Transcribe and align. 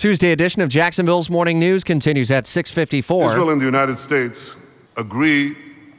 Tuesday 0.00 0.32
edition 0.32 0.62
of 0.62 0.70
Jacksonville's 0.70 1.28
Morning 1.28 1.58
News 1.58 1.84
continues 1.84 2.30
at 2.30 2.46
6:54. 2.46 3.32
Israel 3.32 3.50
and 3.50 3.60
the 3.60 3.66
United 3.66 3.98
States 3.98 4.56
agree 4.96 5.54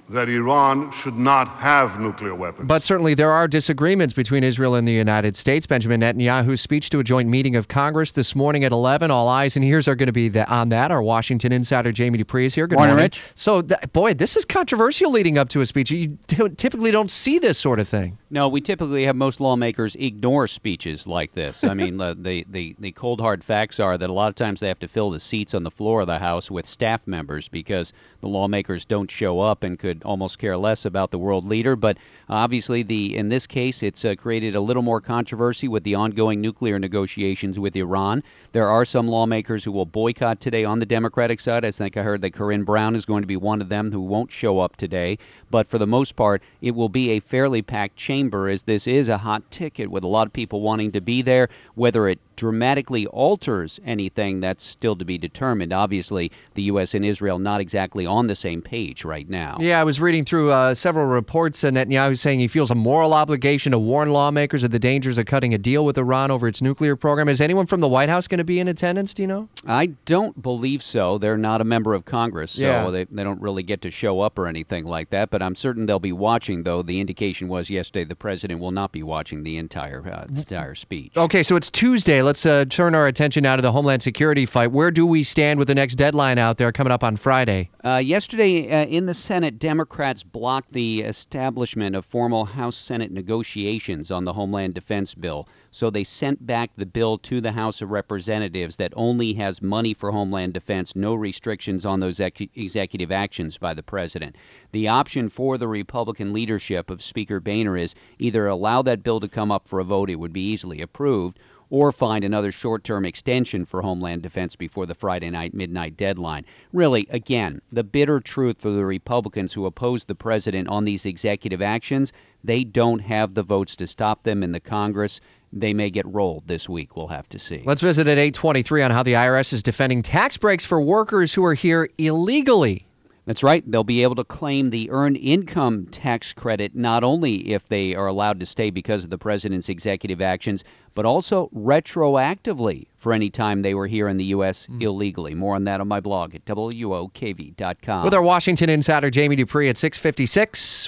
that 0.09 0.29
Iran 0.29 0.92
should 0.92 1.17
not 1.17 1.47
have 1.47 2.00
nuclear 2.00 2.35
weapons. 2.35 2.67
But 2.67 2.83
certainly 2.83 3.13
there 3.13 3.32
are 3.32 3.48
disagreements 3.48 4.13
between 4.13 4.43
Israel 4.43 4.75
and 4.75 4.88
the 4.88 4.92
United 4.92 5.35
States. 5.35 5.66
Benjamin 5.66 6.01
Netanyahu's 6.01 6.61
speech 6.61 6.90
to 6.90 7.00
a 7.00 7.04
joint 7.04 7.29
meeting 7.29 7.56
of 7.56 7.67
Congress 7.67 8.11
this 8.11 8.36
morning 8.36 8.64
at 8.64 8.71
11. 8.71 9.09
All 9.09 9.27
eyes 9.27 9.55
and 9.55 9.64
ears 9.64 9.88
are 9.88 9.95
going 9.95 10.07
to 10.07 10.14
be 10.14 10.27
the, 10.27 10.47
on 10.50 10.69
that. 10.69 10.91
Our 10.91 11.01
Washington 11.01 11.51
insider 11.51 11.91
Jamie 11.91 12.18
Dupree 12.18 12.45
is 12.45 12.55
here. 12.55 12.68
Good 12.68 12.77
morning, 12.77 12.95
morning. 12.95 13.05
Rich. 13.05 13.21
So, 13.36 13.61
th- 13.61 13.79
boy, 13.93 14.14
this 14.14 14.36
is 14.36 14.43
controversial 14.43 15.11
leading 15.11 15.37
up 15.37 15.50
to 15.50 15.61
a 15.61 15.65
speech. 15.65 15.91
You 15.91 16.18
t- 16.27 16.49
typically 16.49 16.91
don't 16.91 17.11
see 17.11 17.39
this 17.39 17.57
sort 17.57 17.79
of 17.79 17.88
thing. 17.88 18.18
No, 18.29 18.49
we 18.49 18.61
typically 18.61 19.05
have 19.05 19.15
most 19.15 19.39
lawmakers 19.39 19.95
ignore 19.95 20.47
speeches 20.47 21.07
like 21.07 21.33
this. 21.33 21.63
I 21.63 21.73
mean, 21.73 21.97
the, 22.02 22.18
the, 22.20 22.45
the, 22.49 22.75
the 22.79 22.91
cold 22.91 23.21
hard 23.21 23.43
facts 23.43 23.79
are 23.79 23.97
that 23.97 24.09
a 24.09 24.13
lot 24.13 24.27
of 24.29 24.36
times 24.36 24.59
they 24.59 24.68
have 24.68 24.79
to 24.79 24.88
fill 24.88 25.09
the 25.11 25.20
seats 25.20 25.54
on 25.54 25.63
the 25.63 25.71
floor 25.71 26.02
of 26.02 26.07
the 26.07 26.19
House 26.19 26.52
with 26.52 26.65
staff 26.65 27.07
members 27.07 27.47
because 27.47 27.93
the 28.19 28.27
lawmakers 28.27 28.86
don't 28.86 29.10
show 29.10 29.39
up 29.39 29.63
and 29.63 29.79
could 29.79 30.00
almost 30.04 30.39
care 30.39 30.57
less 30.57 30.86
about 30.86 31.11
the 31.11 31.19
world 31.19 31.46
leader. 31.46 31.75
But 31.75 31.97
obviously, 32.30 32.84
the 32.84 33.16
in 33.18 33.30
this 33.30 33.48
case, 33.48 33.84
it's 33.84 34.05
uh, 34.05 34.16
created 34.16 34.55
a 34.55 34.62
little 34.62 34.84
more 34.84 35.02
controversy 35.02 35.68
with 35.68 35.84
the 35.84 35.96
ongoing 35.96 36.41
nuclear 36.41 36.80
negotiations 36.80 37.60
with 37.60 37.76
Iran. 37.76 38.24
There 38.52 38.68
are 38.68 38.86
some 38.86 39.08
lawmakers 39.08 39.64
who 39.64 39.72
will 39.72 39.86
boycott 39.86 40.40
today 40.40 40.66
on 40.66 40.80
the 40.80 40.86
Democratic 40.86 41.40
side. 41.40 41.66
I 41.66 41.72
think 41.72 41.98
I 41.98 42.04
heard 42.04 42.22
that 42.22 42.34
Corrine 42.34 42.66
Brown 42.66 42.96
is 42.96 43.05
going 43.05 43.22
to 43.22 43.27
be 43.27 43.38
one 43.38 43.62
of 43.62 43.70
them 43.70 43.91
who 43.91 44.02
won't 44.02 44.32
show 44.32 44.60
up 44.60 44.77
today. 44.77 45.18
But 45.50 45.68
for 45.68 45.77
the 45.77 45.88
most 45.88 46.16
part, 46.16 46.41
it 46.62 46.72
will 46.72 46.90
be 46.90 47.12
a 47.12 47.20
fairly 47.20 47.62
packed 47.62 47.98
chamber 47.98 48.48
as 48.48 48.63
this 48.63 48.88
is 48.88 49.10
a 49.10 49.18
hot 49.18 49.49
ticket 49.52 49.91
with 49.91 50.04
a 50.04 50.08
lot 50.08 50.27
of 50.27 50.34
people 50.34 50.62
wanting 50.62 50.91
to 50.94 51.02
be 51.02 51.22
there. 51.22 51.49
Whether 51.76 52.08
it 52.08 52.20
dramatically 52.36 53.05
alters 53.08 53.80
anything, 53.86 54.40
that's 54.40 54.63
still 54.63 54.96
to 54.96 55.05
be 55.05 55.18
determined. 55.18 55.74
Obviously, 55.74 56.32
the 56.55 56.63
U.S. 56.63 56.96
and 56.96 57.05
Israel 57.05 57.38
not 57.38 57.62
exactly 57.62 58.05
on 58.05 58.27
the 58.27 58.35
same 58.35 58.62
page 58.62 59.05
right 59.05 59.29
now. 59.29 59.57
Yeah, 59.60 59.80
I 59.82 59.84
was 59.84 59.99
reading 59.99 60.24
through 60.26 60.51
uh, 60.51 60.76
several 60.76 61.07
reports. 61.07 61.63
Uh, 61.63 61.70
Netanyahu 61.71 62.15
saying 62.15 62.40
he 62.40 62.48
feels 62.48 62.70
a 62.70 62.76
moral 62.76 63.15
obligation 63.15 63.71
to 63.71 63.79
warn 63.79 64.11
lawmakers 64.11 64.61
of 64.61 64.69
the 64.69 64.77
dangers 64.77 65.17
of 65.17 65.25
cutting 65.25 65.55
a 65.55 65.57
deal 65.57 65.83
with 65.83 65.97
Iran 65.97 66.29
over 66.29 66.47
its 66.47 66.61
nuclear 66.61 66.95
program. 66.95 67.27
Is 67.27 67.41
anyone 67.41 67.65
from 67.65 67.79
the 67.79 67.88
White 67.88 68.07
House 68.07 68.27
going 68.27 68.38
to 68.38 68.43
be 68.43 68.59
in 68.59 68.67
attendance? 68.67 69.15
Do 69.15 69.23
you 69.23 69.27
know? 69.27 69.49
I 69.67 69.88
don't 70.05 70.39
believe 70.39 70.83
so. 70.83 71.17
They're 71.17 71.35
not 71.35 71.61
a 71.61 71.63
member 71.63 71.95
of 71.95 72.05
Congress, 72.05 72.51
so 72.51 72.61
Yeah. 72.61 72.89
they, 72.91 73.05
they 73.05 73.23
don't 73.23 73.41
really 73.41 73.63
get 73.63 73.81
to 73.81 73.89
show 73.89 74.19
up 74.21 74.38
or 74.38 74.45
anything 74.45 74.85
like 74.85 75.09
that. 75.09 75.31
But 75.31 75.41
I'm 75.41 75.55
certain 75.55 75.88
they'll 75.88 75.97
be 75.97 76.11
watching, 76.13 76.61
though. 76.61 76.83
The 76.83 76.99
indication 76.99 77.47
was 77.47 77.71
yesterday 77.71 78.03
the 78.03 78.16
president 78.16 78.59
will 78.59 78.69
not 78.69 78.91
be 78.91 79.01
watching 79.01 79.41
the 79.41 79.57
entire 79.57 80.07
uh, 80.07 80.25
entire 80.27 80.75
speech. 80.75 81.17
Okay, 81.17 81.41
so 81.41 81.55
it's 81.55 81.71
Tuesday. 81.71 82.21
Let's 82.21 82.45
uh, 82.45 82.66
turn 82.69 82.93
our 82.93 83.07
attention 83.07 83.41
now 83.41 83.55
to 83.55 83.63
the 83.63 83.71
Homeland 83.71 84.03
Security 84.03 84.45
fight. 84.45 84.71
Where 84.71 84.91
do 84.91 85.07
we 85.07 85.23
stand 85.23 85.57
with 85.57 85.69
the 85.69 85.75
next 85.75 85.95
deadline 85.95 86.38
out 86.38 86.57
there 86.57 86.71
coming 86.71 86.91
up 86.93 87.03
on 87.03 87.16
Friday? 87.16 87.71
Uh, 87.83 87.95
yesterday 87.97 88.69
uh, 88.69 88.85
in 88.85 89.07
the 89.07 89.13
Senate, 89.16 89.57
Democrats 89.72 90.22
blocked 90.22 90.73
the 90.73 91.00
establishment 91.00 91.95
of 91.95 92.03
formal 92.03 92.44
House 92.44 92.75
Senate 92.75 93.09
negotiations 93.09 94.11
on 94.11 94.25
the 94.25 94.33
Homeland 94.33 94.73
Defense 94.73 95.16
bill. 95.16 95.47
So 95.72 95.89
they 95.89 96.03
sent 96.03 96.45
back 96.45 96.72
the 96.75 96.86
bill 96.86 97.17
to 97.19 97.39
the 97.39 97.53
House 97.53 97.81
of 97.81 97.89
Representatives 97.89 98.75
that 98.75 98.91
only 98.97 99.31
has 99.36 99.61
money 99.61 99.94
for 99.94 100.11
Homeland 100.11 100.53
Defense, 100.53 100.94
no 100.94 101.13
restrictions 101.13 101.86
on 101.86 102.02
those 102.02 102.19
ex- 102.19 102.41
executive 102.53 103.13
actions 103.13 103.58
by 103.58 103.73
the 103.73 103.81
president. 103.81 104.36
The 104.73 104.89
option 104.89 105.30
for 105.30 105.58
the 105.58 105.69
Republican 105.69 106.33
leadership 106.33 106.89
of 106.89 107.02
Speaker 107.02 107.39
Boehner 107.39 107.78
is 107.78 107.95
either 108.19 108.47
allow 108.47 108.81
that 108.81 109.03
bill 109.03 109.22
to 109.22 109.30
come 109.30 109.53
up 109.53 109.69
for 109.69 109.80
a 109.80 109.85
vote, 109.85 110.09
it 110.09 110.19
would 110.19 110.33
be 110.33 110.50
easily 110.50 110.81
approved, 110.81 111.39
or 111.72 111.91
find 111.91 112.23
another 112.23 112.52
short 112.52 112.83
term 112.83 113.05
extension 113.05 113.66
for 113.66 113.81
Homeland 113.81 114.22
Defense 114.22 114.55
before 114.55 114.86
the 114.86 114.94
Friday 114.94 115.31
night 115.31 115.55
midnight 115.55 115.97
deadline. 115.97 116.45
Really, 116.73 117.08
again, 117.09 117.61
the 117.72 117.83
bitter 117.83 118.19
truth 118.19 118.58
for 118.59 118.69
the 118.69 118.86
Republicans 118.86 119.53
who 119.53 119.66
oppose 119.66 120.03
the 120.03 120.13
president 120.13 120.67
on 120.67 120.86
these 120.86 121.08
executive 121.08 121.61
actions, 121.61 122.13
they 122.44 122.63
don't 122.63 123.00
have 123.00 123.34
the 123.34 123.44
votes 123.44 123.75
to 123.78 123.88
stop 123.88 124.23
them 124.23 124.44
in 124.44 124.51
the 124.51 124.59
Congress. 124.59 125.19
They 125.53 125.73
may 125.73 125.90
get 125.90 126.06
rolled 126.06 126.44
this 126.47 126.69
week. 126.69 126.95
We'll 126.95 127.07
have 127.07 127.28
to 127.29 127.40
see. 127.40 127.63
Let's 127.66 127.81
visit 127.81 128.07
at 128.07 128.18
823 128.18 128.84
on 128.84 128.91
how 128.91 129.03
the 129.03 129.13
IRS 129.13 129.53
is 129.53 129.63
defending 129.63 130.01
tax 130.01 130.38
breaks 130.38 130.66
for 130.66 130.79
workers 130.79 131.34
who 131.34 131.44
are 131.44 131.53
here 131.53 131.90
illegally. 131.97 132.85
That's 133.25 133.43
right. 133.43 133.63
They'll 133.69 133.83
be 133.83 134.01
able 134.03 134.15
to 134.15 134.23
claim 134.23 134.71
the 134.71 134.89
earned 134.89 135.17
income 135.17 135.85
tax 135.91 136.33
credit 136.33 136.75
not 136.75 137.03
only 137.03 137.51
if 137.53 137.67
they 137.67 137.93
are 137.93 138.07
allowed 138.07 138.39
to 138.39 138.45
stay 138.45 138.71
because 138.71 139.03
of 139.03 139.09
the 139.09 139.17
president's 139.17 139.69
executive 139.69 140.21
actions, 140.21 140.63
but 140.95 141.05
also 141.05 141.49
retroactively 141.55 142.87
for 142.97 143.13
any 143.13 143.29
time 143.29 143.61
they 143.61 143.73
were 143.73 143.87
here 143.87 144.07
in 144.07 144.17
the 144.17 144.25
U.S. 144.25 144.65
Hmm. 144.65 144.81
illegally. 144.81 145.33
More 145.35 145.55
on 145.55 145.63
that 145.65 145.81
on 145.81 145.87
my 145.87 145.99
blog 145.99 146.35
at 146.35 146.45
WOKV.com. 146.45 148.03
With 148.03 148.13
our 148.13 148.21
Washington 148.21 148.69
insider 148.69 149.09
Jamie 149.09 149.35
Dupree 149.35 149.69
at 149.69 149.77
656. 149.77 150.59